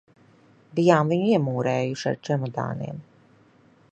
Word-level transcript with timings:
Bijām 0.77 1.11
viņu 1.13 1.27
iemūrējuši 1.33 2.09
ar 2.13 2.19
čemodāniem. 2.29 3.07